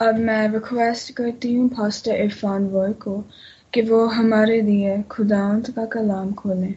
[0.00, 3.20] अब मैं रिक्वेस्ट करती हूँ पास्टर इरफान वर को
[3.74, 6.74] कि वो हमारे लिए खुदावंत का कलाम खोलें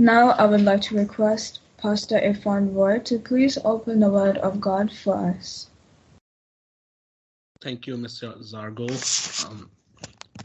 [0.00, 4.90] I would like to request Pastor Irfan Roy to please open the Word of God
[4.92, 5.68] for us.
[7.60, 8.32] Thank you, Mr.
[8.42, 8.88] Zargo.
[9.46, 9.70] Um,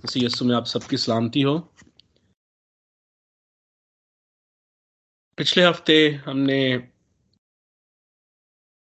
[0.05, 1.57] इसी यस्सु में आप सबकी सलामती हो
[5.38, 6.59] पिछले हफ़्ते हमने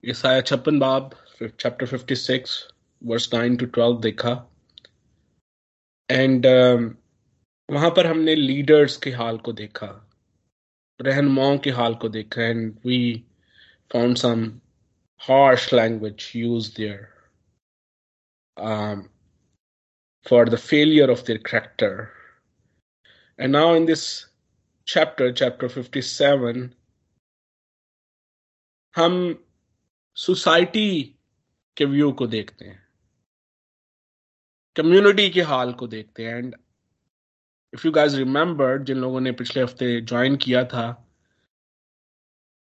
[0.05, 4.33] ईसाया छप्पन बाब chapter 56 verse nine to twelve देखा।
[6.11, 6.95] एंड uh, um,
[7.71, 9.87] वहाँ पर हमने लीडर्स के हाल को देखा।
[11.01, 13.25] रहनुमाओं के हाल को देखा। And we
[13.93, 14.61] found some
[15.21, 17.05] harsh language use there
[20.27, 22.09] for the failure of their character
[23.39, 24.07] and now in this
[24.87, 26.71] chapter chapter fifty seven
[28.97, 29.45] हम
[30.17, 31.15] सोसाइटी
[31.77, 32.86] के व्यू को देखते हैं।
[34.77, 36.55] कम्युनिटी के हाल को देखते हैं। And
[37.73, 40.87] if you guys remember जिन लोगों ने पिछले हफ़्ते ज्वाइन किया था,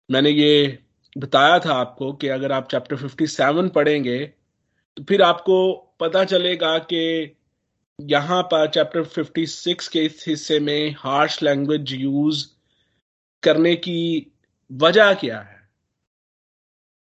[0.09, 0.79] मैंने ये
[1.19, 4.19] बताया था आपको कि अगर आप चैप्टर 57 पढ़ेंगे
[4.97, 5.57] तो फिर आपको
[6.01, 7.03] पता चलेगा कि
[7.99, 12.47] यहाँ पर चैप्टर 56 के इस हिस्से में हार्श लैंग्वेज यूज़
[13.43, 14.33] करने की
[14.71, 15.61] वजह क्या है?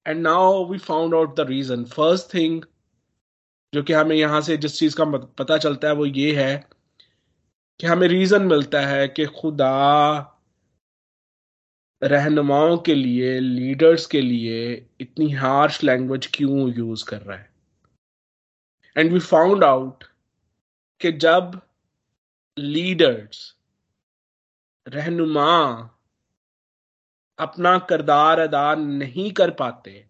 [0.07, 2.63] And now we found out the reason first thing
[3.75, 6.69] जो कि हमें यहाँ से जिस चीज़ का पता चलता है वो ये है
[7.81, 10.19] कि हमें रीजन मिलता है कि खुदा
[12.03, 17.51] रहनुमाओं के लिए लीडर्स के लिए इतनी हार्श लैंग्वेज क्यों यूज़ कर रहा है?
[18.97, 20.05] एंड वी फाउंड आउट
[21.01, 21.61] कि जब
[22.59, 23.57] लीडर्स
[24.89, 25.73] रहनुमा
[27.39, 30.10] अपना करदार अदा नहीं कर पाते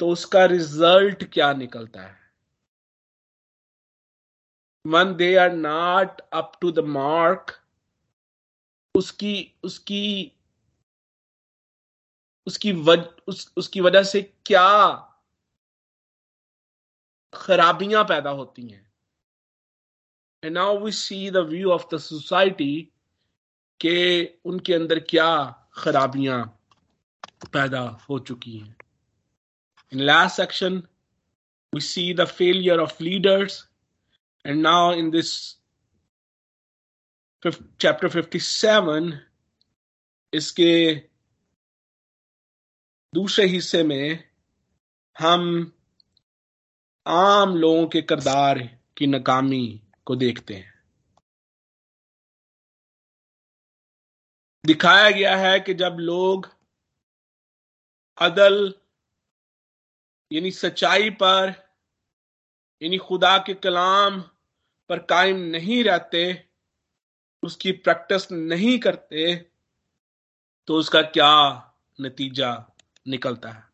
[0.00, 2.16] तो उसका रिज़ल्ट क्या निकलता है?
[4.86, 7.62] One they are not up to the mark
[8.94, 10.32] उसकी उसकी
[12.46, 12.98] उसकी वज,
[13.28, 14.94] उस, उसकी वजह से क्या
[17.34, 18.92] खराबियाँ पैदा होती हैं?
[20.44, 22.92] And now we see the view of the society
[23.80, 25.28] के उनके अंदर क्या
[25.74, 26.62] खराबियाँ
[27.52, 28.75] पैदा हो चुकी हैं।
[29.92, 30.88] In last section,
[31.72, 33.66] we see the failure of leaders.
[34.44, 35.56] And now in this
[37.78, 39.12] chapter 57,
[40.32, 40.94] इसके
[43.14, 44.24] दूसरे हिस्से में
[45.18, 45.72] हम
[47.06, 48.58] आम लोगों के करदार
[48.96, 50.74] की नाकामी को देखते हैं
[54.66, 56.48] दिखाया गया है कि जब लोग
[58.18, 58.74] अदल
[60.30, 61.52] यानी सच्चाई पर,
[62.82, 64.20] यानी खुदा के कलाम
[64.90, 66.48] पर कायम नहीं रहते,
[67.42, 69.34] उसकी प्रैक्टिस नहीं करते
[70.68, 71.32] तो उसका क्या
[72.00, 72.52] नतीजा
[73.08, 73.64] निकलता है?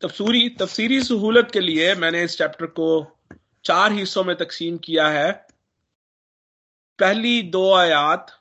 [0.00, 2.88] तफसूरी, तफसीरी सहूलत के लिए मैंने इस चैप्टर को
[3.64, 5.32] चार हिस्सों में तकसीम किया है।
[6.98, 8.40] पहली दो आयात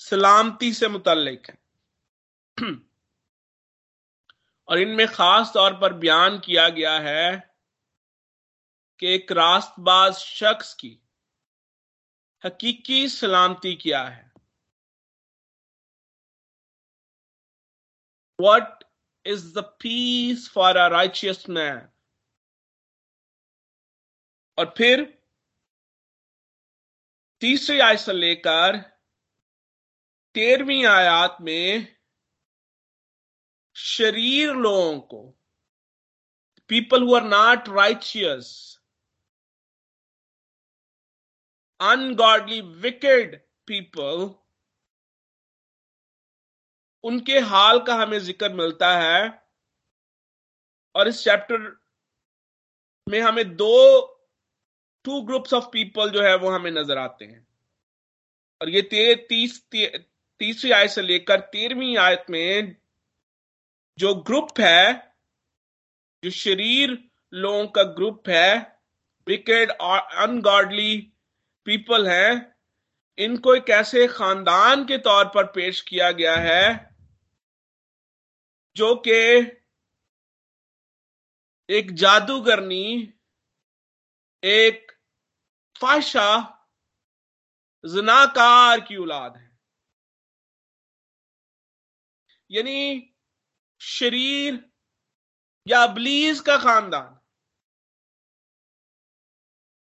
[0.00, 2.76] सलामती से मुतल है।
[4.68, 7.30] और इनमें खास तौर पर बयान किया गया है
[9.00, 10.98] कि एक रास्तबाज शख्स की
[12.44, 14.32] हकीकी सलामती क्या है।
[18.38, 18.84] What
[19.24, 21.88] is the peace for a righteous man
[24.58, 25.02] और फिर
[27.42, 28.78] तीसरी आयत से लेकर
[30.34, 31.93] तेरहवीं आयात में
[33.76, 35.22] शरीर लोगों को
[36.70, 38.50] people who are not righteous
[41.80, 43.36] ungodly wicked
[43.68, 44.28] people
[47.04, 49.22] उनके हाल का हमें ज़िक्र मिलता है।
[50.94, 51.58] और इस चैप्टर
[53.06, 54.00] में हमें दो
[55.04, 57.46] टू ग्रुप्स ऑफ़ पीपल जो है वो हमें नज़र आते हैं।
[58.60, 58.82] और ये
[59.28, 62.76] तीस तीसरी आयत से लेकर तेरहवीं आयत में
[63.98, 65.14] जो ग्रुप है,
[66.24, 68.80] जो शरीर लोगों का ग्रुप है
[69.26, 70.96] विकेड और अनगॉडली
[71.66, 72.56] पीपल है,
[73.18, 76.96] इनको एक ऐसे खानदान के तौर पर पेश किया गया है,
[78.76, 79.12] जो कि
[81.68, 83.12] एक जादूगरनी,
[84.42, 84.92] एक
[85.80, 86.28] फाशा
[87.84, 89.58] जनाकार की औलाद है।
[92.50, 93.13] यानी
[93.84, 94.58] शरीर
[95.66, 97.20] या अबलीस का खानदान।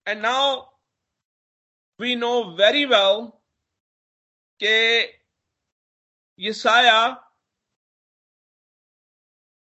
[0.08, 0.56] And now
[2.00, 3.26] we know very well
[4.60, 4.78] के
[6.40, 7.00] ये साया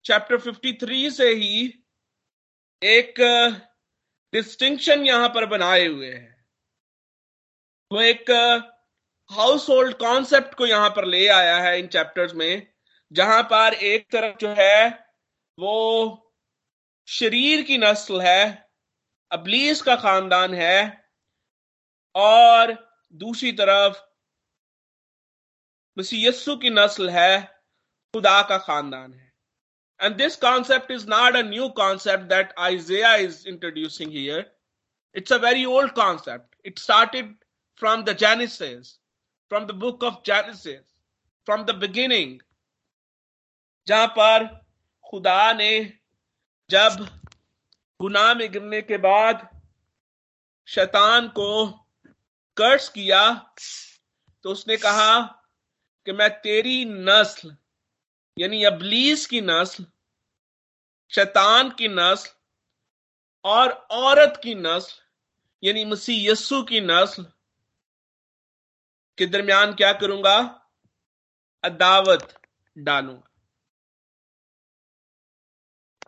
[0.06, 1.54] चैप्टर 53 से ही
[2.82, 3.20] एक
[4.34, 6.46] डिस्टिंक्शन यहाँ पर बनाए हुए हैं।
[7.92, 8.32] वो एक
[9.30, 12.74] हाउस होल्ड कॉन्सेप्ट को यहाँ पर ले आया है इन चैप्टर्स में।
[13.12, 14.90] जहाँ पर एक तरफ़ जो है
[15.58, 15.76] वो
[17.08, 18.44] शरीर की नस्ल है
[19.32, 20.82] अबलीस का खानदान है
[22.16, 22.74] और
[23.14, 23.98] दूसरी तरफ़
[25.98, 27.42] यस्सु की नस्ल है
[28.14, 29.32] खुदा का खानदान है।
[30.00, 34.52] And this concept is not a new concept that Isaiah is introducing here
[35.16, 37.36] it's a very old concept it started
[37.80, 38.98] from the Genesis
[39.52, 40.84] from the book of Genesis,
[41.48, 42.40] from the beginning,
[43.90, 44.46] जहाँ पर
[45.06, 45.74] खुदा ने
[46.70, 46.98] जब
[48.00, 49.48] गुनाह में गिरने के बाद
[50.68, 51.68] शैतान को
[52.58, 53.22] कर्स किया
[54.46, 55.22] तो उसने कहा
[56.06, 57.56] कि मैं तेरी नस्ल,
[58.38, 59.86] यानी अबलीस की नस्ल,
[61.12, 62.30] शैतान की नस्ल
[63.46, 64.94] और औरत की नस्ल,
[65.64, 67.24] यानी मसीह यस्सु की नस्ल
[69.18, 70.38] के दरमियान क्या करूँगा?
[71.64, 72.36] अदावत
[72.78, 73.29] डालूँगा।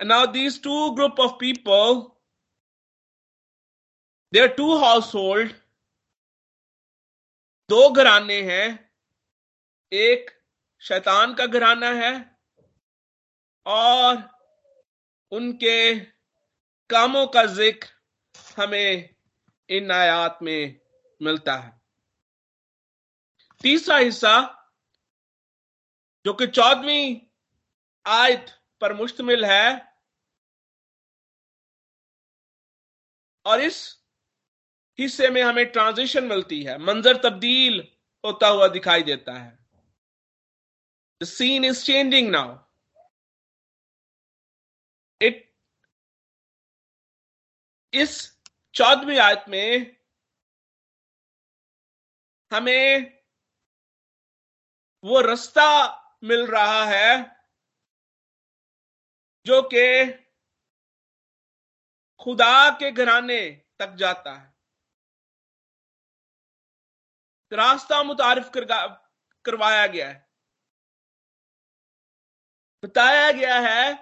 [0.09, 2.17] Now these two group of people
[4.33, 5.53] they are two household,
[7.69, 8.91] दो घराने हैं,
[9.91, 10.31] एक
[10.81, 12.13] शैतान का घराना है
[13.65, 14.29] और
[15.31, 15.99] उनके
[16.89, 19.09] कामों का ज़िक्र हमें
[19.69, 20.79] इन आयात में
[21.21, 21.79] मिलता है।
[23.61, 24.33] तीसरा हिस्सा,
[26.25, 27.19] जो कि चौदहवीं
[28.05, 28.45] आयत
[28.81, 29.90] पर मुश्तमिल है
[33.45, 33.77] और इस
[34.99, 37.79] हिस्से में हमें ट्रांजिशन मिलती है। मंजर तब्दील
[38.23, 39.59] होता हुआ दिखाई देता है।
[41.21, 42.57] The scene is changing now
[45.21, 45.49] it
[47.93, 48.13] is
[48.75, 49.97] चौदहवीं आयत में
[52.51, 53.21] हमें
[55.03, 55.67] वो रास्ता
[56.23, 57.09] मिल रहा है
[59.45, 59.85] जो कि
[62.21, 63.39] खुदा के घराने
[63.79, 64.49] तक जाता है।
[67.51, 68.51] रास्ता मुतारिफ
[69.45, 70.29] करवाया गया है।
[72.83, 73.93] बताया गया है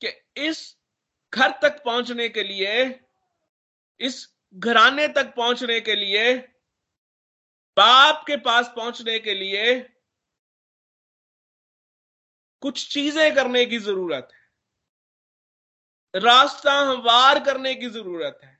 [0.00, 0.08] कि
[0.48, 0.60] इस
[1.32, 3.00] घर तक पहुँचने के लिए,
[4.00, 6.36] इस घराने तक पहुँचने के लिए,
[7.76, 9.80] बाप के पास पहुँचने के लिए
[12.62, 14.43] कुछ चीज़ें करने की ज़रूरत है।
[16.14, 18.52] रास्ता हमवार करने की ज़रूरत है।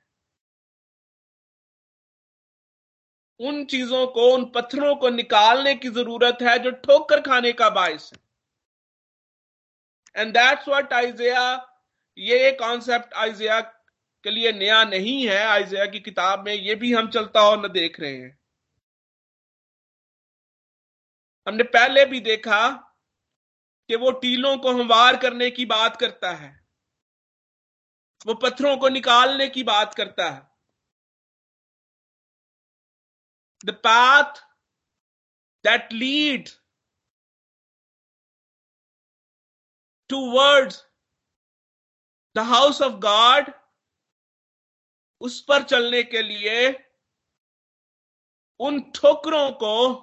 [3.39, 8.09] उन चीज़ों को, उन पत्थरों को निकालने की ज़रूरत है जो ठोकर खाने का बायस
[8.13, 8.19] है।
[10.15, 11.71] एंड दैट्स व्हाट आइजिया
[12.17, 17.09] ये कॉन्सेप्ट आइजिया के लिए नया नहीं है। आइजिया की किताब में ये भी हम
[17.09, 18.37] चलता और न देख रहे हैं।
[21.47, 22.69] हमने पहले भी देखा
[23.89, 26.64] कि वो टीलों को हमवार करने की बात करता है।
[28.25, 30.55] वो पत्थरों को निकालने की बात करता है।
[33.65, 34.41] The path
[35.65, 36.49] that lead
[40.31, 40.85] towards
[42.35, 43.51] the house of God
[45.21, 46.67] उस पर चलने के लिए
[48.59, 49.93] उन ठोकरों को,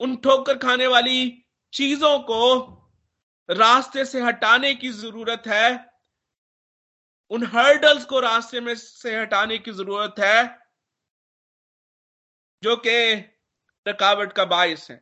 [0.00, 2.42] उन ठोकर खाने वाली चीज़ों को
[3.48, 5.91] रास्ते से हटाने की ज़रूरत है।
[7.32, 10.42] उन हर्डल्स को रास्ते में से हटाने की ज़रूरत है
[12.62, 12.96] जो कि
[13.86, 14.96] रकावट का बायस है।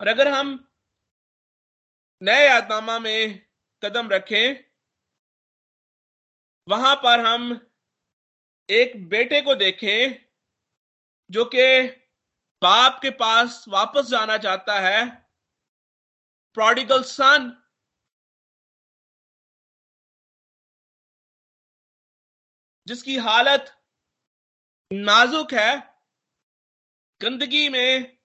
[0.00, 0.52] और अगर हम
[2.22, 3.46] नए यादनामा में
[3.82, 4.64] कदम रखें,
[6.68, 7.52] वहाँ पर हम
[8.68, 10.26] एक बेटे को देखें
[11.30, 11.66] जो कि
[12.62, 15.04] बाप के पास वापस जाना चाहता है
[16.56, 17.52] प्रोडिगल सन
[22.86, 23.72] जिसकी हालत
[24.92, 25.96] नाजुक है,
[27.20, 28.18] गंदगी में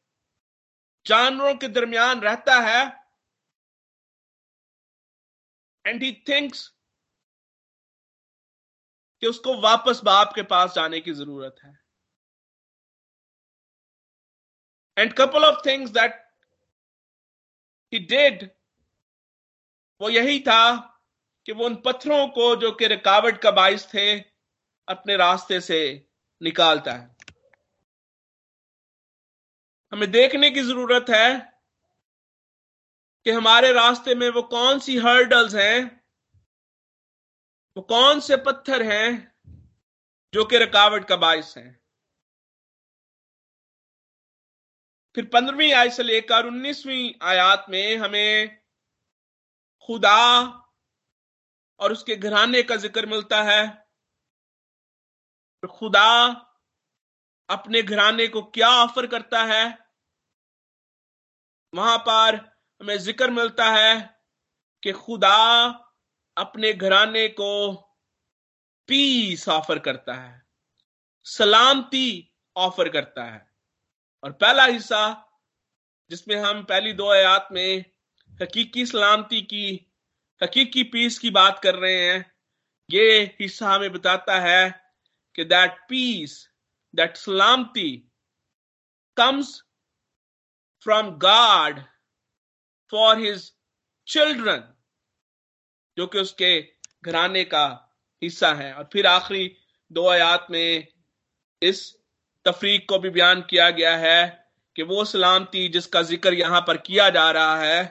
[1.06, 2.82] जानवरों के दरमियान रहता है
[5.86, 6.68] एंड ही थिंक्स
[9.22, 11.80] कि उसको वापस बाप के पास जाने की ज़रूरत है।
[14.98, 16.14] And couple of things that
[17.94, 18.50] he did
[20.02, 20.76] वो यही था
[21.46, 24.31] कि वो उन पत्थरों को जो कि रुकावट का बाइस थे
[24.88, 26.08] अपने रास्ते से
[26.42, 27.16] निकालता है।
[29.94, 31.40] हमें देखने की ज़रूरत है
[33.26, 36.02] कि हमारे रास्ते में वो कौन सी हर्डल्स हैं,
[37.78, 39.32] वो कौन से पत्थर हैं
[40.34, 41.70] जो कि रुकावट का बायस है।
[45.16, 48.58] फिर पंद्रहवीं आयत से लेकर उन्नीसवीं आयात में हमें
[49.90, 50.18] खुदा
[51.80, 53.81] और उसके घराने का ज़िक्र मिलता है।
[55.64, 56.28] खुदा
[57.50, 59.78] अपने घराने को क्या ऑफ़र करता है?
[61.74, 62.36] वहाँ पर
[62.82, 63.96] हमें ज़िक्र मिलता है
[64.84, 65.38] कि खुदा
[66.38, 67.72] अपने घराने को
[68.90, 70.42] पीस ऑफ़र करता है,
[71.26, 73.46] सलामती ऑफ़र करता है।
[74.24, 75.28] और पहला हिस्सा
[76.12, 77.86] जिसमें हम पहली दो आयात में
[78.42, 79.88] हकीकी सलामती की,
[80.42, 82.32] हकीकी पीस की बात कर रहे हैं,
[82.90, 84.81] ये हिस्सा हमें बताता है
[85.36, 86.48] कि दैट पीस
[86.94, 87.90] दैट सलामती
[89.18, 89.62] comes
[90.86, 91.80] from God
[92.94, 93.52] for his
[94.08, 94.64] children
[95.98, 96.60] जो कि उसके
[97.06, 97.66] घराने का
[98.22, 99.56] हिस्सा है। और फिर आखिरी
[99.92, 100.88] दो आयात में
[101.62, 101.82] इस
[102.46, 104.30] तफरीक को भी बयान किया गया है
[104.76, 107.84] कि वो सलामती जिसका ज़िक्र यहाँ पर किया जा रहा है,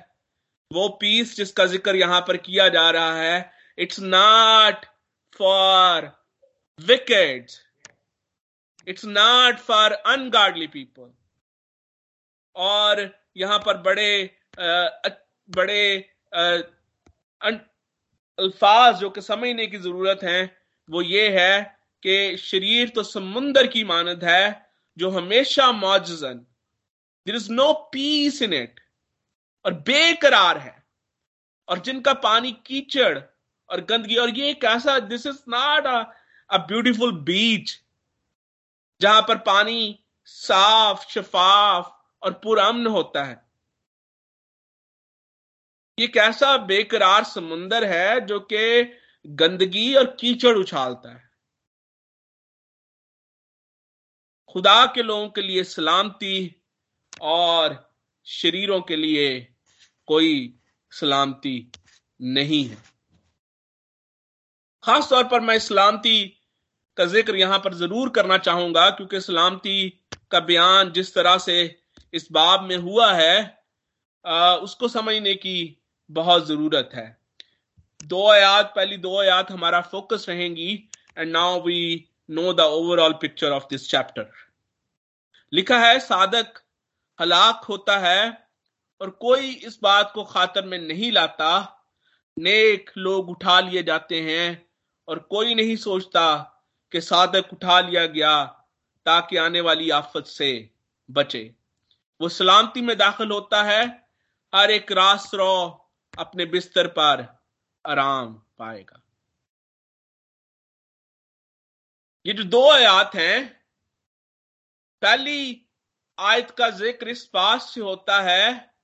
[0.71, 4.85] वो पीस जिसका ज़िक्र यहाँ पर किया जा रहा है it's not
[5.39, 6.11] for
[6.87, 7.51] wicked
[8.89, 11.13] it's not for ungodly people
[12.57, 14.89] और यहाँ पर बड़े आ,
[15.49, 16.11] बड़े
[18.39, 20.57] अल्फाज जो कि समझने की ज़रूरत है
[20.91, 26.47] वो ये है कि शरीर तो समुंदर की मानद है जो हमेशा मौजन
[27.27, 28.81] there is no peace in it
[29.65, 30.85] और बेकरार है।
[31.69, 33.19] और जिनका पानी कीचड़
[33.69, 35.87] और गंदगी और ये एक ऐसा this is not
[36.51, 37.81] a beautiful beach
[39.01, 43.51] जहाँ पर पानी साफ़, शफाफ और पुरअमन होता है।
[45.99, 51.31] ये कैसा बेकरार समुंदर है जो कि गंदगी और कीचड़ उछालता है।
[54.49, 56.63] खुदा के लोगों के लिए सलामती
[57.21, 59.55] और शरीरों के लिए
[60.07, 61.73] कोई सलामती
[62.23, 62.77] नहीं है।
[64.83, 66.40] खास तौर पर मैं सलामती
[67.01, 69.89] का ज़िक्र यहाँ पर ज़रूर करना चाहूँगा क्योंकि सलामती
[70.31, 71.55] का बयान जिस तरह से
[72.15, 73.37] इस बाब में हुआ है
[74.25, 75.77] आ, उसको समझने की
[76.11, 77.07] बहुत ज़रूरत है।
[78.05, 80.73] दो आयात पहली दो आयात हमारा फोकस रहेंगी
[81.19, 81.81] and now we
[82.31, 84.31] know the overall picture of this chapter
[85.53, 86.63] लिखा है साधक
[87.19, 88.23] हलाक होता है
[89.01, 91.53] और कोई इस बात को खातर में नहीं लाता
[92.37, 94.47] नेक लोग उठा लिए जाते हैं
[95.09, 96.27] और कोई नहीं सोचता
[96.93, 98.45] कि साधक उठा लिया गया
[99.07, 100.71] ताकि आने वाली आफत से
[101.09, 101.43] बचे।
[102.21, 103.85] वो सलामती में दाखिल होता है,
[104.53, 105.53] हर एक रास्त्रो
[106.19, 107.27] अपने बिस्तर पर
[107.85, 109.03] आराम पाएगा।
[112.27, 113.49] ये जो दो आयात हैं,
[115.03, 115.67] पहली
[116.19, 118.75] आयत का ज़िक्र इस बात से होता है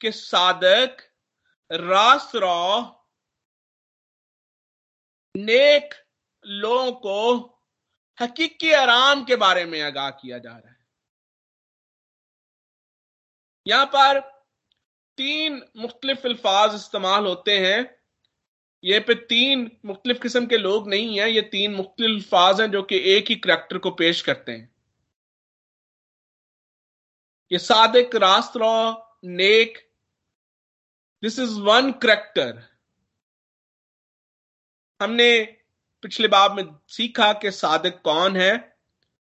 [0.00, 1.02] कि साधक
[1.70, 2.58] रास्त्रो
[5.34, 5.94] नेक
[6.44, 7.38] लोगों को
[8.18, 10.76] हकीकी आराम के बारे में आगाह किया जा रहा है।
[13.66, 14.20] यहाँ पर
[15.18, 18.02] तीन मुख्तलिफ़ अल्फाज इस्तेमाल होते हैं।
[18.84, 22.82] ये पे तीन मुख्तलिफ़ किस्म के लोग नहीं हैं, ये तीन मुख्तलिफ़ अल्फाज हैं जो
[22.82, 24.70] कि एक ही करेक्टर को पेश करते हैं।
[27.50, 28.70] ये सादिक, रास्त्रो,
[29.24, 29.78] नेक
[31.22, 32.62] दिस इज़ वन करेक्टर
[35.00, 35.58] हमने
[36.02, 38.52] पिछले बाब में सीखा कि सादिक कौन है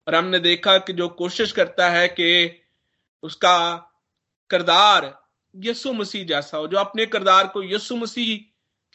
[0.07, 2.29] और हमने देखा कि जो कोशिश करता है कि
[3.23, 3.57] उसका
[4.49, 5.13] किरदार
[5.55, 8.37] यसु मसीह जैसा हो जो अपने किरदार को यसु मसीह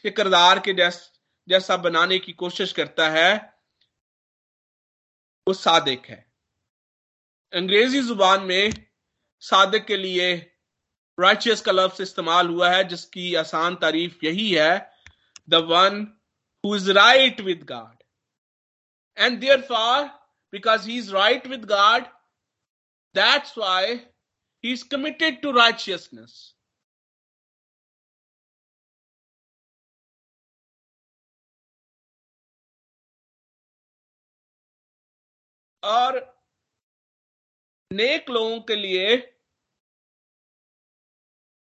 [0.03, 1.11] के किरदार के जैस,
[1.47, 3.35] जैसा बनाने की कोशिश करता है
[5.47, 6.25] वो सादिक है।
[7.53, 8.73] अंग्रेज़ी ज़ुबान में
[9.39, 10.33] सादिक के लिए
[11.17, 14.91] राइचियस का लफ्ज इस्तेमाल हुआ है जिसकी आसान तारीफ़ यही है
[15.49, 16.05] the one
[16.66, 18.02] who is right with God
[19.18, 20.04] and therefore
[20.52, 22.06] because he is right with God
[23.14, 26.54] that's why he is committed to righteousness
[35.82, 36.20] और
[37.90, 39.16] नेक लोगों के लिए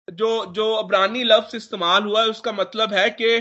[0.07, 3.37] जो जो अबरानी लफ्ज इस्तेमाल हुआ है उसका मतलब है कि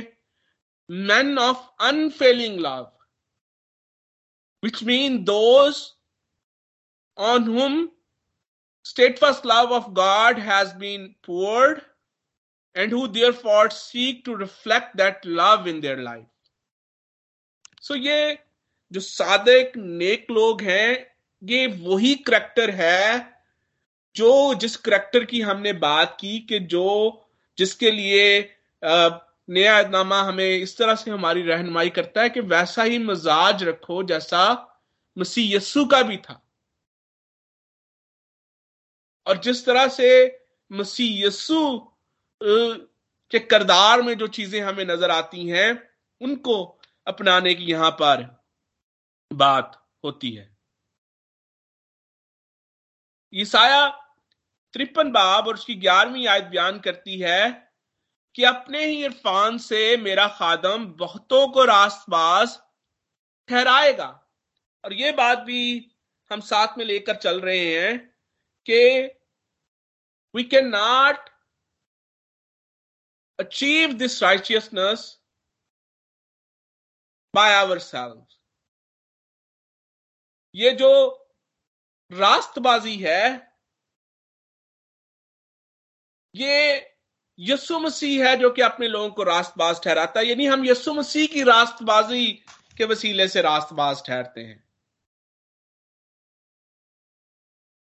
[0.89, 2.91] man of unfailing love
[4.63, 5.83] which mean those
[7.17, 7.85] on whom
[8.85, 11.81] steadfast love of God has been poured
[12.75, 16.27] and who therefore seek to reflect that love in their life.
[17.81, 18.37] So ये
[18.91, 21.07] जो सादिक नेक लोग हैं
[21.41, 23.33] ये वही करेक्टर है
[24.15, 26.87] जो जिस करेक्टर की हमने बात की कि जो
[27.57, 28.39] जिसके लिए
[29.49, 34.01] नया नामा हमें इस तरह से हमारी रहनुमाई करता है कि वैसा ही मजाज रखो
[34.03, 34.41] जैसा
[35.17, 36.41] मसीह यस्सु का भी था।
[39.27, 40.07] और जिस तरह से
[40.71, 41.59] मसीह यस्सु
[42.41, 45.89] के करदार में जो चीज़ें हमें नज़र आती हैं,
[46.21, 46.63] उनको
[47.07, 48.23] अपनाने की यहाँ पर
[49.31, 50.49] बात होती है।
[53.33, 53.87] ईसाया
[54.73, 57.64] त्रिपन बाब और उसकी ग्यारहवीं आयत बयान करती है
[58.35, 62.57] कि अपने ही इरफान से मेरा खादम बहुतों को रास्तबाज
[63.49, 64.07] ठहराएगा।
[64.83, 65.61] और ये बात भी
[66.31, 67.97] हम साथ में लेकर चल रहे हैं
[68.65, 68.79] कि
[70.35, 71.29] we can not
[73.39, 75.05] achieve this righteousness
[77.33, 78.25] by ourselves
[80.55, 80.91] ये जो
[82.11, 83.23] रास्तबाजी है,
[86.35, 86.94] ये
[87.39, 91.27] यसु मसीह है जो कि अपने लोगों को रास्तबाज ठहराता है। यानी हम यसु मसीह
[91.27, 92.31] की रास्तबाजी
[92.77, 94.63] के वसीले से रास्तबाज ठहरते हैं।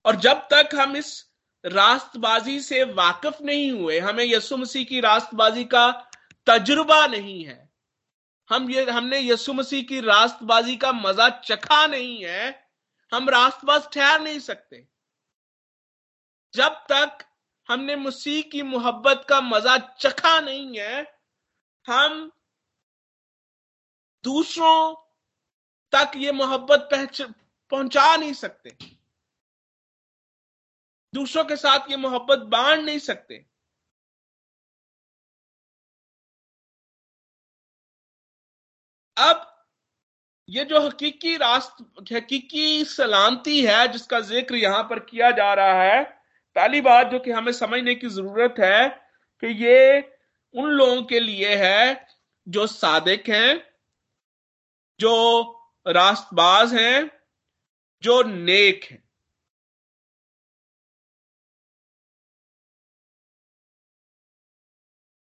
[0.05, 1.31] और जब तक हम इस
[1.67, 6.11] रास्तबाजी से वाकिफ नहीं हुए, हमें यसु मसीह की रास्तबाजी का
[6.47, 7.71] तजुर्बा नहीं है।
[8.51, 12.69] हम ये, हमने यसु मसीह की रास्तबाजी का मज़ा चखा नहीं है।
[13.13, 14.89] हम रास्तबाज ठहर नहीं सकते।
[16.55, 17.19] जब तक
[17.73, 21.03] हमने मसीह की मोहब्बत का मज़ा चखा नहीं है।
[21.87, 22.31] हम
[24.25, 24.95] दूसरों
[25.93, 26.89] तक ये मोहब्बत
[27.73, 28.77] पहुँचा नहीं सकते।
[31.15, 33.45] दूसरों के साथ ये मोहब्बत बांट नहीं सकते।
[39.17, 39.49] अब
[40.49, 41.77] ये जो हकीकी रास्त,
[42.13, 46.22] हकीकी सलामती है जिसका ज़िक्र यहाँ पर किया जा रहा है
[46.57, 48.89] पहली बात जो कि हमें समझने की ज़रूरत है
[49.43, 50.01] कि ये
[50.55, 52.07] उन लोगों के लिए है
[52.49, 53.73] जो सादिक हैं,
[55.01, 55.15] जो
[55.87, 57.11] रास्तबाज हैं,
[58.03, 59.03] जो नेक हैं।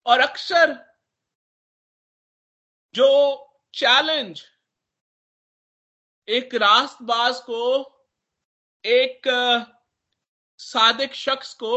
[0.06, 0.74] और अक्सर
[2.94, 3.08] जो
[3.74, 4.42] चैलेंज
[6.28, 7.62] एक रास्तबाज को
[8.84, 9.28] एक
[10.60, 11.76] सादिक शख्स को,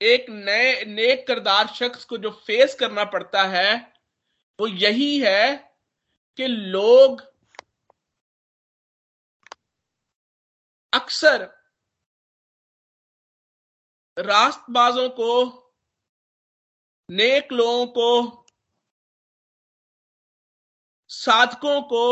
[0.00, 3.74] एक नए, नेक करदार शख्स को जो फेस करना पड़ता है,
[4.58, 5.56] वो यही है
[6.38, 7.22] कि लोग
[10.92, 11.42] अक्सर
[14.16, 15.32] रास्तबाजों को,
[17.08, 18.46] नेक लोगों को,
[21.10, 22.06] साधकों को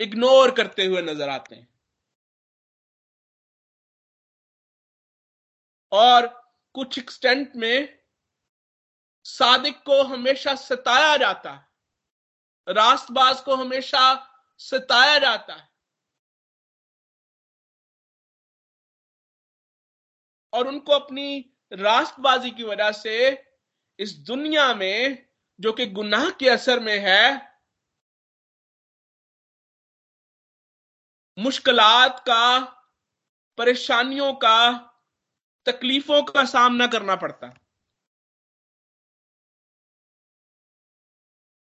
[0.00, 1.69] इग्नोर करते हुए नज़र आते हैं।
[5.92, 6.26] और
[6.74, 8.02] कुछ एक्सटेंट में
[9.24, 11.70] सादिक को हमेशा सताया जाता है।
[12.68, 15.70] रास्तबाज को हमेशा सताया जाता है।
[20.52, 23.46] और उनको अपनी रास्तबाजी की वजह से
[23.98, 25.28] इस दुनिया में,
[25.60, 27.50] जो कि गुनाह के असर में है,
[31.38, 32.58] मुश्किलात का,
[33.58, 34.89] परेशानियों का
[35.66, 37.46] तकलीफों का सामना करना पड़ता।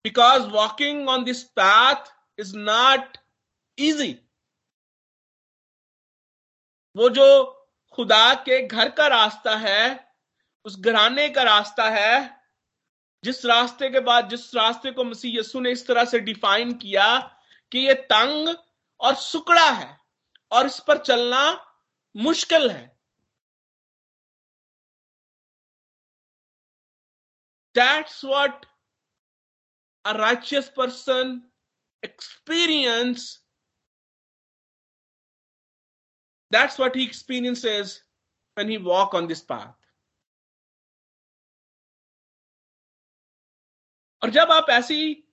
[0.05, 3.17] Because walking on this path is not
[3.79, 4.13] easy
[6.97, 7.53] वो जो
[7.91, 10.15] खुदा के घर का रास्ता है,
[10.65, 12.41] उस घराने का रास्ता है,
[13.25, 17.19] जिस रास्ते के बाद, जिस रास्ते को मसीह यसु ने इस तरह से डिफाइन किया
[17.73, 18.57] कि ये तंग
[19.01, 20.01] और सुकड़ा है,
[20.53, 21.73] और इस पर चलना
[22.17, 22.96] मुश्किल है।
[27.79, 28.67] That's what
[30.05, 31.43] a righteous person
[32.05, 33.47] experience
[36.51, 38.05] That's what he experiences
[38.55, 39.75] when he walk on this path.
[44.23, 45.25] और जब आप ऐसी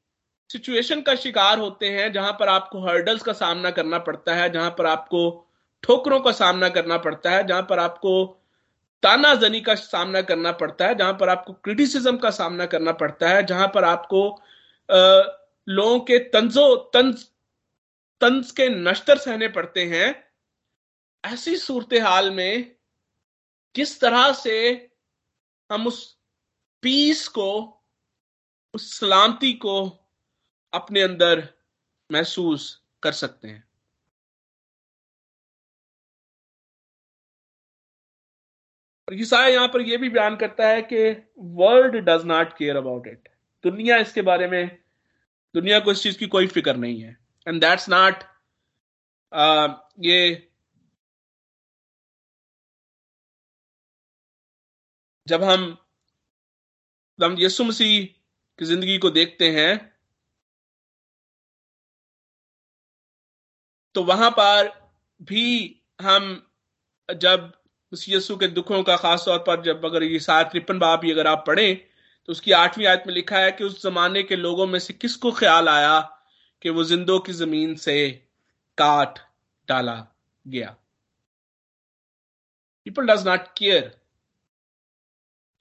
[0.50, 4.72] सिचुएशन का शिकार होते हैं, जहाँ पर आपको हर्डल्स का सामना करना पड़ता है, जहाँ
[4.72, 5.50] पर आपको
[5.84, 8.43] ठोकरों का सामना करना पड़ता है, जहाँ पर आपको
[9.04, 13.44] तानाजनी का सामना करना पड़ता है, जहाँ पर आपको क्रिटिसिज्म का सामना करना पड़ता है,
[13.46, 14.24] जहाँ पर आपको
[15.68, 17.26] लोगों के तंजो, तंज
[18.22, 20.08] तंज के नश्तर सहने पड़ते हैं।
[21.24, 22.76] ऐसी सूरत हाल में
[23.76, 24.56] किस तरह से
[25.70, 26.02] हम उस
[26.84, 27.50] पीस को,
[28.74, 29.76] उस सलामती को
[30.74, 31.48] अपने अंदर
[32.10, 33.64] महसूस कर सकते हैं?
[39.08, 41.10] ईसाया यहाँ पर यह भी बयान करता है कि
[41.60, 43.30] world does not care about it
[43.64, 44.68] दुनिया इसके बारे में,
[45.56, 48.24] दुनिया को इस चीज़ की कोई फ़िक्र नहीं है। एंड दैट्स नॉट
[50.06, 50.50] ये,
[55.28, 55.78] जब हम
[57.20, 58.06] हम यीशु मसीह
[58.60, 59.72] की ज़िंदगी को देखते हैं
[63.96, 64.70] तो वहाँ पर
[65.22, 65.46] भी
[66.02, 66.24] हम,
[67.10, 67.52] जब
[67.94, 71.28] उस यीशु के दुखों का खास तौर पर जब अगर ये सात तिरपन ही अगर
[71.28, 71.76] आप पढ़ें
[72.26, 75.32] तो उसकी आठवीं आयत में लिखा है कि उस जमाने के लोगों में से किसको
[75.32, 76.00] ख्याल आया
[76.62, 78.12] कि वो जिंदों की ज़मीन से
[78.78, 79.20] काट
[79.68, 80.08] डाला
[80.48, 80.76] गया?
[82.86, 84.00] पीपल डज नॉट केयर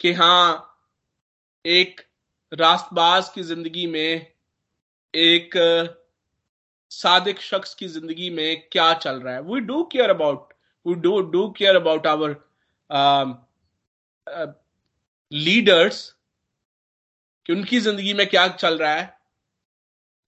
[0.01, 0.79] कि हाँ
[1.66, 2.01] एक
[2.53, 4.33] रास्तबाज की ज़िंदगी में,
[5.14, 5.51] एक,
[6.90, 10.52] सादिक शख्स की ज़िंदगी में क्या चल रहा है। We do care about
[10.87, 12.37] we do do care about our
[15.33, 16.03] leaders
[17.47, 19.05] कि उनकी ज़िंदगी में क्या चल रहा है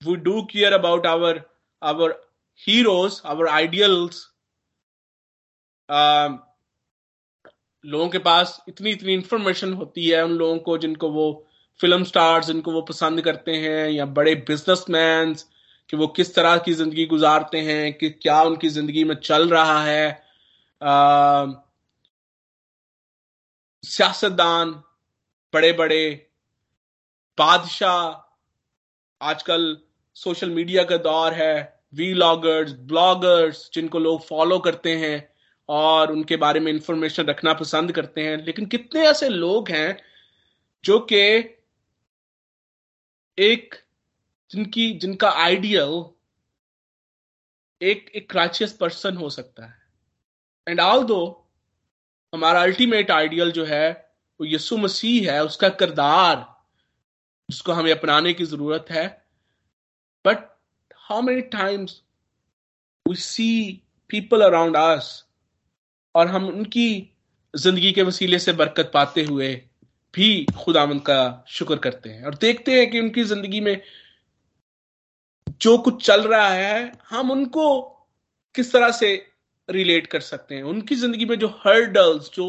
[0.02, 1.42] we do care about our
[1.82, 2.20] our
[2.60, 4.26] heroes our ideals
[7.84, 11.26] लोगों के पास इतनी इतनी इंफॉर्मेशन होती है उन लोगों को जिनको वो
[11.80, 15.34] फ़िल्म स्टार्स जिनको वो पसंद करते हैं, या बड़े बिजनेसमैन
[15.90, 19.82] कि वो किस तरह की ज़िंदगी गुजारते हैं, कि क्या उनकी ज़िंदगी में चल रहा
[19.84, 20.23] है
[23.84, 24.70] सियासतदान
[25.52, 26.30] बड़े बड़े
[27.38, 28.20] बादशाह,
[29.20, 29.76] आजकल
[30.14, 35.34] सोशल मीडिया का दौर है वीलॉगर्स ब्लॉगर्स जिनको लोग फॉलो करते हैं
[35.68, 40.02] और उनके बारे में इंफॉर्मेशन रखना पसंद करते हैं। लेकिन कितने ऐसे लोग हैं
[40.84, 41.16] जो कि
[43.38, 43.74] एक
[44.50, 46.04] जिनकी, जिनका आइडियल
[47.80, 49.83] एक एक क्राचियस पर्सन हो सकता है।
[50.66, 51.20] एंड ऑल दो
[52.32, 53.90] हमारा अल्टीमेट आइडियल जो है,
[54.40, 56.46] वो यसु मसीह है, उसका किरदार
[57.48, 59.06] जिसको हमें अपनाने की ज़रूरत है
[60.24, 60.48] but
[60.98, 62.00] how many times
[63.06, 63.48] we see
[64.10, 65.08] people around us
[66.14, 66.88] और हम उनकी
[67.54, 69.54] ज़िंदगी के वसीले से बरकत पाते हुए
[70.14, 73.80] भी खुदामंद का शुक्र करते हैं। और देखते हैं कि उनकी ज़िंदगी में
[75.60, 77.80] जो कुछ चल रहा है, हम उनको
[78.54, 79.14] किस तरह से
[79.68, 82.46] रिलेट कर सकते हैं। उनकी ज़िंदगी में जो हर्डल्स जो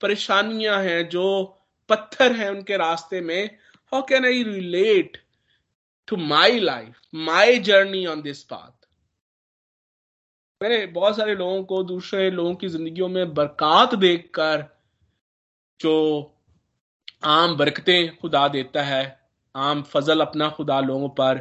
[0.00, 1.56] परेशानियाँ हैं, जो
[1.88, 3.44] पत्थर हैं उनके रास्ते में
[3.92, 5.16] how can I relate
[6.08, 8.86] to my life my journey on this path
[10.60, 14.64] मैंने बहुत सारे लोगों को, दूसरे लोगों की जिंदगियों में बरकत देखकर
[15.80, 15.94] जो
[17.24, 19.20] आम बरकतें खुदा देता है,
[19.54, 21.38] आम फजल अपना खुदा लोगों पर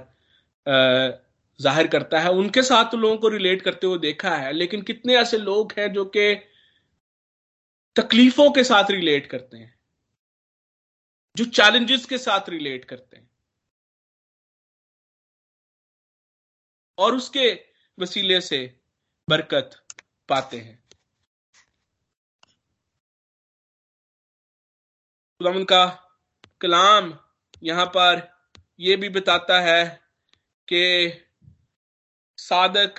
[1.59, 5.37] ज़ाहिर करता है, उनके साथ लोगों को रिलेट करते हुए देखा है, लेकिन कितने ऐसे
[5.37, 6.33] लोग हैं जो कि
[7.95, 9.73] तकलीफों के साथ रिलेट करते हैं,
[11.35, 13.29] जो चैलेंजेस के साथ रिलेट करते हैं।
[16.97, 17.51] और उसके
[17.97, 18.59] वसीले से
[19.27, 19.81] बरकत
[20.29, 20.83] पाते हैं।
[25.41, 25.85] खुदावन का
[26.61, 27.13] कलाम
[27.63, 28.21] यहाँ पर
[28.79, 29.83] यह भी बताता है
[30.67, 31.07] कि
[32.37, 32.95] सादक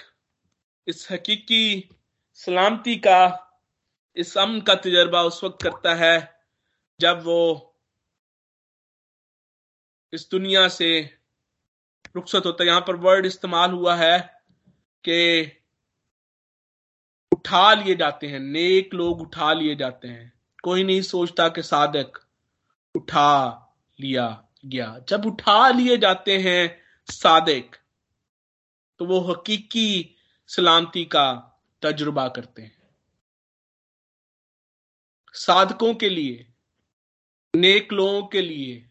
[0.87, 1.89] इस हकीकी
[2.35, 3.45] सलामती का,
[4.17, 6.41] इस अमन का तजर्बा उस वक्त करता है,
[7.01, 7.75] जब वो
[10.13, 11.19] इस दुनिया से
[12.17, 14.43] रुखसत होता है। यहाँ पर वर्ड इस्तेमाल हुआ है
[15.05, 15.53] कि
[17.33, 22.27] उठा लिए जाते हैं, नेक लोग उठा लिए जाते हैं। कोई नहीं सोचता कि सादक
[22.95, 23.55] उठा
[24.01, 27.78] लिया गया। जब उठा लिए जाते हैं सादक
[28.99, 31.27] तो वो हकीकी सलामती का
[31.83, 32.77] तजुर्बा करते हैं।
[35.35, 36.47] साधकों के लिए,
[37.55, 38.85] नेक लोगों के लिए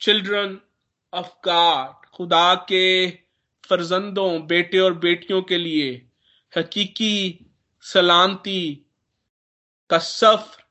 [0.00, 0.60] चिल्ड्रन
[1.12, 3.10] ऑफ़ गॉड खुदा के
[3.64, 6.10] फर्जंदों, बेटे और बेटियों के लिए
[6.58, 7.46] हकीकी
[7.80, 8.86] सलामती
[9.90, 10.62] का सफ़र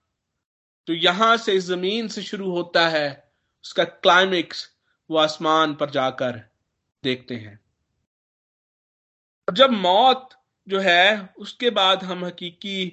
[0.87, 3.31] जो यहाँ से ज़मीन से शुरू होता है,
[3.63, 4.72] उसका क्लाइमेक्स
[5.09, 6.41] वो आसमान पर जाकर
[7.03, 7.59] देखते हैं।
[9.47, 10.29] जब मौत
[10.67, 12.85] जो है, उसके बाद हम हकीकी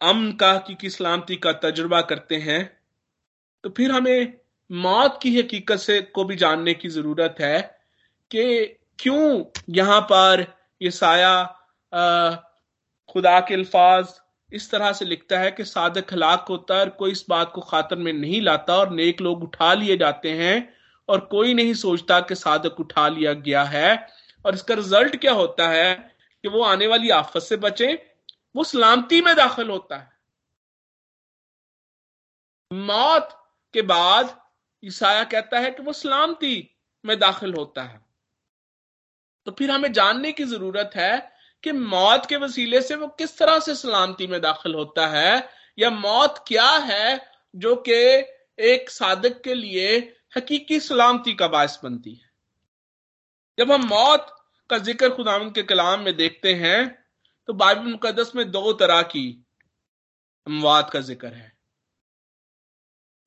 [0.00, 2.64] अमन का, हकीकी सलामती का तजुर्बा करते हैं
[3.64, 4.38] तो फिर हमें
[4.70, 7.60] मौत की हकीकत से, को भी जानने की ज़रूरत है
[8.30, 8.66] कि
[8.98, 10.44] क्यों यहाँ पर
[10.80, 11.44] ये साया
[13.08, 14.08] खुदा के अल्फाज
[14.52, 17.60] इस तरह से लिखता है कि सादक हलाक होता है और कोई इस बात को
[17.60, 20.74] खातर में नहीं लाता और नेक लोग उठा लिए जाते हैं
[21.08, 24.08] और कोई नहीं सोचता कि सादक उठा लिया गया है।
[24.44, 25.94] और इसका रिज़ल्ट क्या होता है
[26.42, 27.92] कि वो आने वाली आफत से बचे,
[28.56, 30.10] वो सलामती में दाखिल होता है।
[32.72, 33.28] मौत
[33.74, 34.40] के बाद
[34.84, 38.00] ईसाया कहता है कि वो सलामती में दाखिल होता है।
[39.46, 43.58] तो फिर हमें जानने की ज़रूरत है कि मौत के वसीले से वो किस तरह
[43.60, 47.20] से सलामती में दाखिल होता है, या मौत क्या है
[47.54, 47.94] जो कि
[48.62, 49.96] एक साधक के लिए
[50.36, 52.30] हकीकी सलामती का बायस बनती है?
[53.58, 54.34] जब हम मौत
[54.70, 56.86] का ज़िक्र खुदा के कलाम में देखते हैं
[57.48, 59.26] तो बाइबल मुकदस में दो तरह की
[60.46, 61.52] अमवात का ज़िक्र है।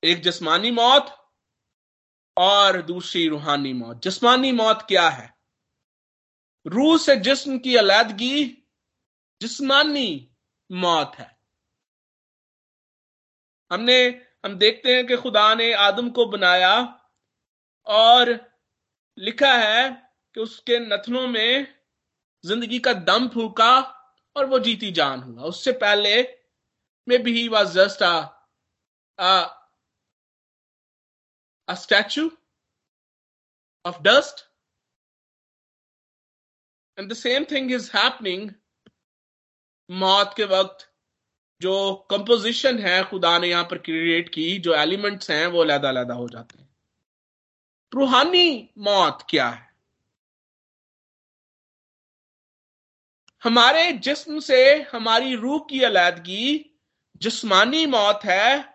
[0.03, 1.15] एक जिस्मानी मौत
[2.37, 5.33] और दूसरी रूहानी मौत। जिस्मानी मौत क्या है?
[6.65, 8.45] रूह से जिस्म की अलहदगी
[9.41, 10.35] जिस्मानी
[10.71, 11.39] मौत है।
[13.71, 16.75] हमने, हम देखते हैं कि खुदा ने आदम को बनाया
[17.87, 18.29] और
[19.17, 19.89] लिखा है
[20.35, 21.67] कि उसके नथनों में
[22.45, 23.79] ज़िंदगी का दम फूका
[24.35, 26.21] और वो जीती जान हुआ। उससे पहले
[27.07, 28.03] में भी was just
[31.67, 32.29] a statue
[33.85, 34.50] of dust
[36.99, 38.51] and the same thing is happening
[39.91, 40.91] मौत के वक्त,
[41.61, 46.13] जो कंपोजिशन है, खुदा ने यहाँ पर क्रिएट की, जो एलिमेंट्स हैं, वो लहदा लहदा
[46.13, 46.69] हो जाते हैं।
[47.93, 49.71] रूहानी मौत क्या है?
[53.43, 56.77] हमारे जिस्म से हमारी रूह की अलहदगी
[57.17, 58.73] जिस्मानी मौत है,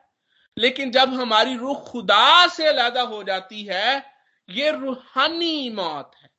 [0.58, 4.14] लेकिन जब हमारी रूह खुदा से अलहदा हो जाती है,
[4.50, 6.35] ये रूहानी मौत है।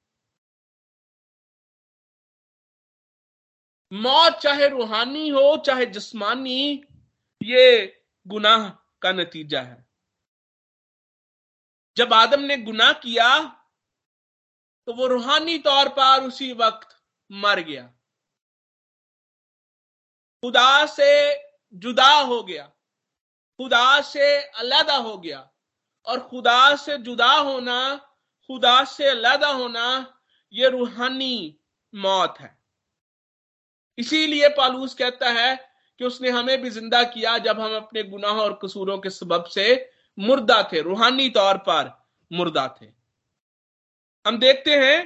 [3.94, 6.86] मौत चाहे रूहानी हो, चाहे जिस्मानी,
[7.44, 8.70] ये गुनाह
[9.02, 9.88] का नतीजा है।
[11.98, 13.54] जब आदम ने गुनाह किया
[14.86, 17.88] तो वो रूहानी तौर पर उसी वक्त मर गया।
[20.44, 21.42] खुदा से
[21.74, 22.68] जुदा हो गया।
[23.58, 25.52] खुदा से अलहदा हो गया।
[26.06, 27.96] और खुदा से जुदा होना,
[28.48, 30.20] खुदा से अलहदा होना,
[30.54, 31.60] ये रूहानी
[31.96, 32.57] मौत है।
[33.98, 35.56] इसीलिए पालूस कहता है
[36.00, 39.90] कि उसने हमें भी ज़िंदा किया जब हम अपने गुनाह और कसूरों के सबब से
[40.18, 41.92] मुर्दा थे, रूहानी तौर पर
[42.32, 42.86] मुर्दा थे।
[44.26, 45.06] हम देखते हैं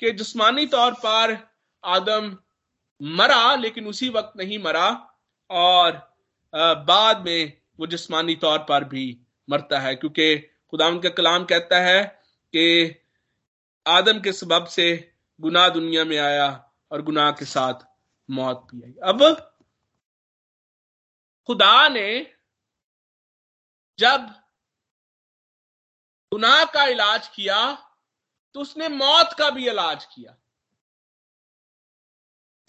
[0.00, 1.36] कि जिस्मानी तौर पर
[1.84, 2.36] आदम
[3.00, 4.88] मरा, लेकिन उसी वक्त नहीं मरा,
[5.50, 6.00] और
[6.54, 9.06] बाद में वो जिस्मानी तौर पर भी
[9.48, 10.36] मरता है, क्योंकि
[10.70, 12.02] खुदा का कलाम कहता है
[12.54, 12.94] कि
[13.86, 14.88] आदम के सबब से
[15.40, 16.48] गुनाह दुनिया में आया
[16.90, 17.86] और गुनाह के साथ
[18.28, 19.22] मौत भी आई। अब
[21.48, 22.08] खुदा ने
[23.98, 24.26] जब
[26.32, 27.58] गुनाह का इलाज किया
[28.54, 30.36] तो उसने मौत का भी इलाज किया।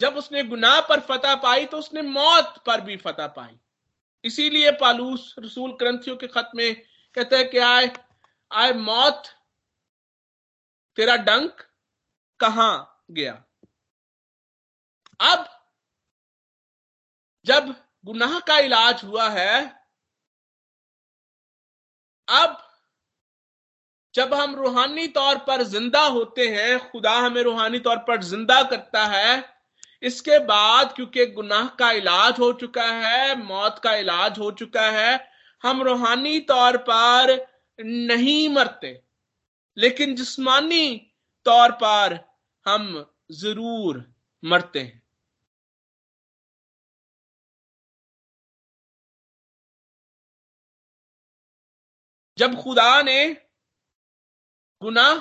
[0.00, 3.58] जब उसने गुनाह पर फतह पाई तो उसने मौत पर भी फतह पाई।
[4.24, 6.74] इसीलिए पालूस रसूल ग्रंथियों के खत में
[7.14, 7.90] कहते हैं कि आए
[8.50, 9.22] आए मौत,
[10.98, 11.60] तेरा डंक
[12.40, 13.32] कहाँ गया?
[15.20, 15.46] अब
[17.46, 17.74] जब
[18.04, 19.84] गुनाह का इलाज हुआ है,
[22.28, 22.58] अब
[24.14, 29.04] जब हम रूहानी तौर पर ज़िंदा होते हैं, खुदा हमें रूहानी तौर पर ज़िंदा करता
[29.06, 29.44] है,
[30.02, 35.30] इसके बाद क्योंकि गुनाह का इलाज हो चुका है, मौत का इलाज हो चुका है,
[35.64, 37.36] हम रूहानी तौर पर
[37.78, 39.00] नहीं मरते।
[39.76, 40.96] लेकिन जिस्मानी
[41.46, 42.18] तौर पर
[42.66, 44.04] हम ज़रूर
[44.42, 45.02] मरते हैं।
[52.38, 53.32] जब खुदा ने
[54.82, 55.18] गुनाह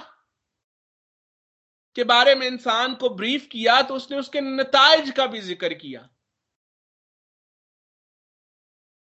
[1.96, 6.10] के बारे में इंसान को ब्रीफ किया तो उसने उसके नतज का भी ज़िक्र किया।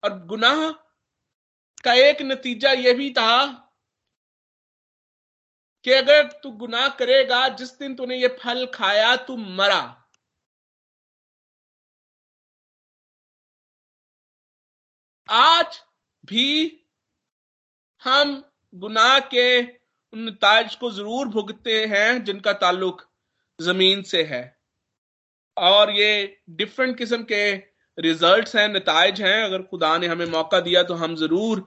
[0.04, 0.70] और गुनाह
[1.84, 3.46] का एक नतीजा यह भी था
[5.86, 9.82] कि अगर तू गुनाह करेगा, जिस दिन तूने ये फल खाया, तू मरा।
[15.30, 15.82] आज
[16.24, 16.81] भी
[18.04, 18.42] हम
[18.74, 23.02] गुनाह के उन नतज को ज़रूर भुगतते हैं जिनका ताल्लुक
[23.60, 24.44] ज़मीन से है।
[25.58, 27.52] और ये डिफरेंट किस्म के
[27.98, 31.60] रिजल्ट्स हैं नतज हैं। अगर खुदा ने हमें मौका दिया तो हम ज़रूर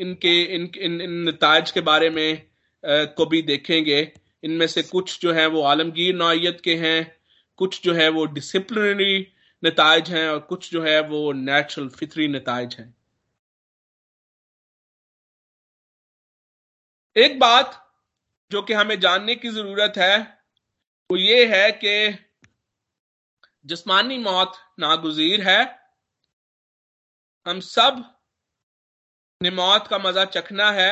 [0.00, 4.00] इनके इन इन, इन नतज के बारे में आ, को भी देखेंगे।
[4.42, 7.16] इनमें से कुछ जो है वो आलमगीर नौयत के हैं
[7.58, 9.26] कुछ जो है वो डिसिप्लिनरी
[9.62, 12.94] नतज हैं और कुछ जो है वो नेचुरल फितरी नतज हैं।
[17.16, 17.78] एक बात
[18.50, 20.18] जो कि हमें जानने की ज़रूरत है,
[21.10, 22.18] वो ये है कि
[23.64, 25.60] जिस्मानी मौत नागुजीर है।
[27.46, 30.90] हम सबने मौत का मज़ा चखना है।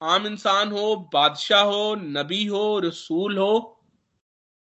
[0.00, 3.84] आम इंसान हो, बादशाह हो, नबी हो, रसूल हो,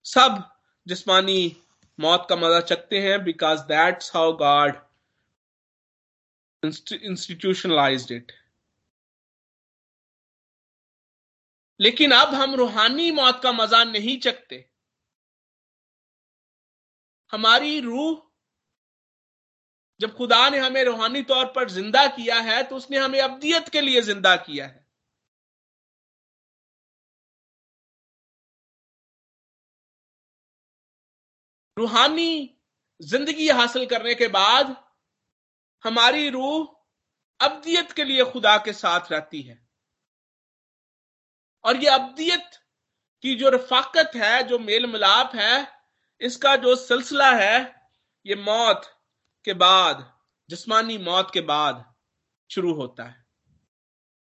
[0.05, 0.43] सब
[0.87, 1.55] जिस्मानी
[1.99, 4.75] मौत का मज़ा चखते हैं because that's how God
[6.63, 8.31] institutionalized it
[11.79, 14.65] लेकिन अब हम रूहानी मौत का मज़ा नहीं चखते।
[17.33, 18.21] हमारी रूह,
[19.99, 23.81] जब खुदा ने हमें रूहानी तौर पर ज़िंदा किया है तो उसने हमें अब्दियत के
[23.81, 24.85] लिए ज़िंदा किया है।
[31.77, 32.59] रूहानी
[32.99, 34.75] ज़िंदगी हासिल करने के बाद
[35.83, 36.67] हमारी रूह
[37.39, 39.62] अब्दियत के लिए खुदा के साथ रहती है।
[41.65, 42.59] और ये अब्दियत
[43.23, 45.67] की जो रफाकत है, जो मेल मिलाप है,
[46.21, 47.83] इसका जो सिलसिला है,
[48.25, 48.85] ये मौत
[49.45, 50.13] के बाद,
[50.49, 51.83] जिस्मानी मौत के बाद
[52.49, 53.25] शुरू होता है।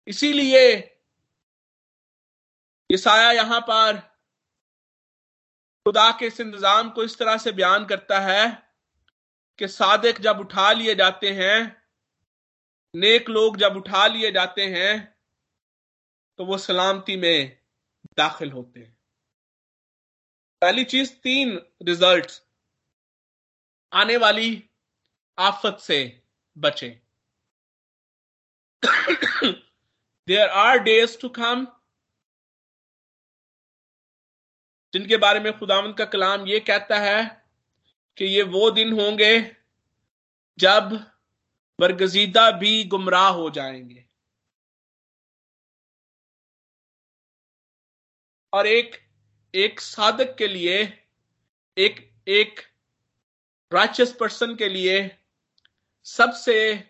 [0.06, 0.92] इसीलिए
[2.90, 3.98] ईसाया यहाँ पर
[5.86, 8.46] खुदा के इस इंतज़ाम को इस तरह से बयान करता है
[9.58, 11.84] कि सादिक जब उठा लिए जाते हैं,
[12.94, 15.15] नेक लोग जब उठा लिए जाते हैं
[16.38, 17.58] तो वो सलामती में
[18.16, 18.96] दाखिल होते हैं।
[20.62, 22.42] पहली चीज़, तीन रिज़ल्ट
[23.92, 24.70] आने वाली
[25.38, 26.22] आफत से
[26.58, 27.02] बचे।
[30.28, 31.66] There are days to come
[34.92, 37.44] जिनके बारे में खुदावंत का कलाम ये कहता है
[38.16, 39.56] कि ये वो दिन होंगे
[40.58, 40.92] जब
[41.80, 44.05] बरगजीदा भी गुमराह हो जाएँगे।
[48.56, 48.96] और एक
[49.54, 51.04] एक साधक के लिए
[51.78, 52.60] एक एक
[53.72, 55.18] राइचस पर्सन के लिए
[56.04, 56.84] सबसे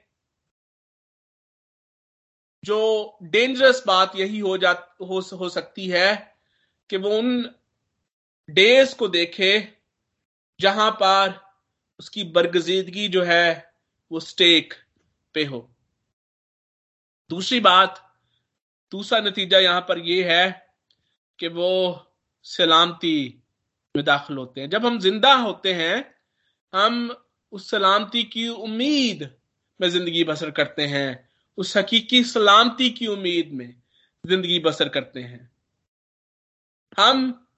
[2.64, 6.36] जो डेंजरस बात यही हो जा हो, हो सकती है
[6.90, 7.54] कि वो उन
[8.50, 9.72] डेज़ को देखे
[10.60, 11.54] जहाँ पर
[11.98, 13.74] उसकी बरगजीदगी जो है
[14.12, 14.74] वो स्टेक
[15.34, 15.76] पे हो।
[17.30, 18.18] दूसरी बात
[18.90, 20.65] दूसरा नतीजा यहाँ पर यह है
[21.38, 22.06] कि वो
[22.44, 23.42] सलामती
[23.94, 26.14] में दाखिल होते हैं। जब हम ज़िंदा होते हैं,
[26.72, 27.16] हम
[27.52, 29.30] उस सलामती की उम्मीद
[29.80, 33.74] में ज़िंदगी बसर करते हैं। उस हकीकी सलामती की उम्मीद में
[34.26, 35.50] ज़िंदगी बसर करते हैं।
[36.98, 37.48] हम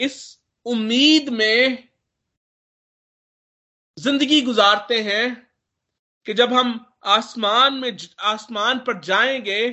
[0.00, 1.88] इस उम्मीद में
[3.98, 5.48] ज़िंदगी गुजारते हैं
[6.26, 9.68] कि जब हम आसमान में, आसमान पर जाएँगे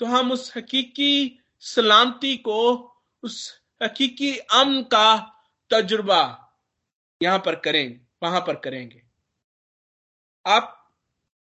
[0.00, 2.60] तो हम उस हकीकी सलामती को
[3.22, 5.16] उस हकीकी अम का
[5.70, 6.22] तजुर्बा
[7.22, 9.02] यहाँ पर करें वहाँ पर करेंगे।
[10.46, 10.72] आप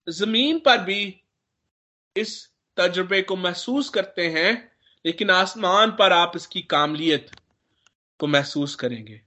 [0.08, 1.24] ज़मीन पर भी
[2.16, 4.72] इस तजुर्बे को महसूस करते हैं,
[5.06, 7.32] लेकिन आसमान पर आप इसकी कामलियत
[8.20, 9.22] को महसूस करेंगे।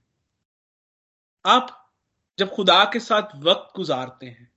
[1.45, 1.93] आप
[2.39, 4.51] जब खुदा के साथ वक्त गुजारते हैं,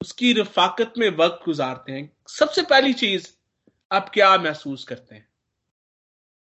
[0.00, 3.28] उसकी रफाकत में वक्त गुजारते हैं, सबसे पहली चीज़
[3.92, 5.28] आप क्या महसूस करते हैं?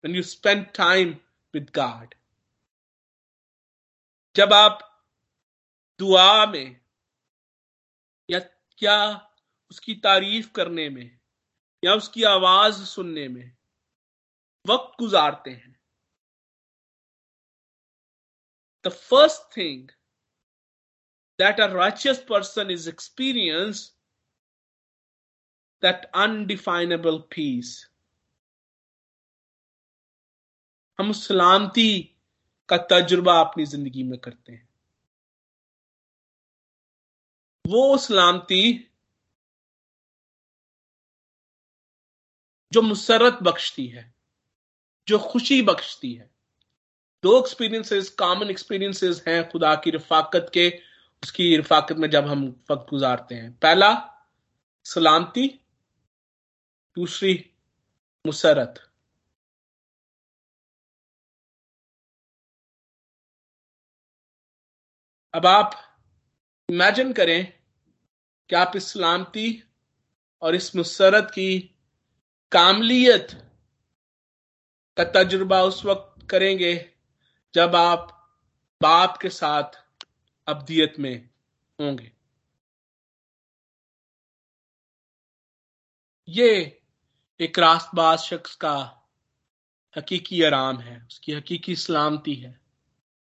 [0.05, 1.17] When you spend time
[1.55, 2.15] with God
[4.37, 4.79] जब आप
[6.01, 6.81] दुआ में
[8.29, 8.39] या
[8.79, 8.99] क्या
[9.70, 11.18] उसकी तारीफ़ करने में
[11.83, 13.57] या उसकी आवाज़ सुनने में
[14.64, 15.75] वक्त गुजारते हैं
[18.85, 19.89] the first thing
[21.39, 23.95] that a righteous person is experienced
[25.83, 27.87] that undefinable peace.
[30.99, 32.16] हम सलामती
[32.68, 34.68] का तजुर्बा अपनी ज़िंदगी में करते हैं।
[37.66, 38.91] वो सलामती
[42.72, 44.14] जो मुसरत बख्शती है,
[45.09, 46.31] जो खुशी बख्शती है।
[47.22, 50.68] दो एक्सपीरियंसेस कॉमन एक्सपीरियंसेस हैं खुदा की रफाकत के,
[51.22, 53.93] उसकी रफाकत में जब हम वक्त गुजारते हैं। पहला
[54.85, 55.61] सलामती
[56.97, 57.34] दूसरी
[58.26, 58.82] मुसरत।
[65.34, 65.72] अब आप
[66.68, 67.53] इमेजिन करें
[68.51, 69.62] कि आप इस सलामती
[70.42, 71.59] और इस मुसरत की
[72.53, 73.28] कामलियत
[74.97, 76.74] का तजुर्बा उस वक्त करेंगे
[77.55, 78.12] जब आप
[78.80, 79.84] बाप के साथ
[80.47, 81.28] अबदियत में
[81.80, 82.12] होंगे।
[86.28, 86.82] ये
[87.41, 89.05] एक रास्तबाज शख्स का
[89.97, 92.61] हकीकी आराम है, उसकी हकीकी सलामती है,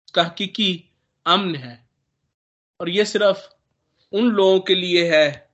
[0.05, 0.89] उसका हकीकी
[1.25, 1.89] अमन है।
[2.81, 3.47] और ये सिर्फ़
[4.11, 5.53] उन लोगों के लिए है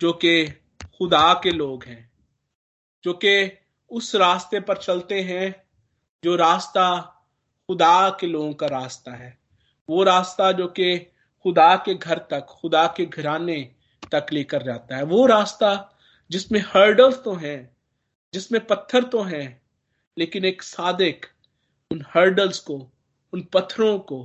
[0.00, 0.46] जो कि
[0.96, 2.12] खुदा के लोग हैं,
[3.04, 3.58] जो कि
[3.90, 5.64] उस रास्ते पर चलते हैं
[6.24, 7.00] जो रास्ता
[7.66, 9.38] खुदा के लोगों का रास्ता है।
[9.88, 10.98] वो रास्ता जो कि
[11.42, 13.74] खुदा के घर तक, खुदा के घराने
[14.12, 15.98] तक लेकर जाता है। वो रास्ता
[16.30, 17.79] जिसमें हर्डल्स तो हैं
[18.34, 19.62] जिसमें पत्थर तो हैं,
[20.18, 21.26] लेकिन एक सादिक
[21.90, 22.90] उन हर्डल्स को,
[23.32, 24.20] उन पत्थरों को,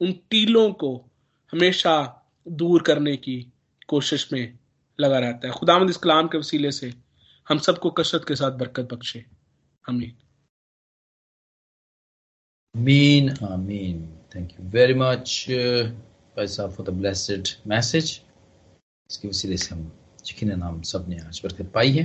[0.00, 0.96] उन टीलों को
[1.52, 1.96] हमेशा
[2.48, 3.52] दूर करने की
[3.88, 4.58] कोशिश में
[5.00, 6.92] लगा रहता है। खुदामद इस कलाम के वसीले से
[7.48, 9.24] हम सबको कसरत के साथ बरकत बख्शे।
[9.88, 10.16] आमीन।
[12.76, 15.46] आमीन आमीन। Thank you very much
[16.36, 18.20] for the blessed message
[19.10, 19.86] इसके वसीले से हम
[20.26, 22.04] यकीन हम सब आज बरकत पाई है।